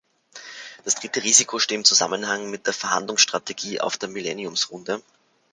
[0.83, 5.03] Das dritte Risiko steht im Zusammenhang mit der Verhandlungsstrategie auf der Millenniumsrunde.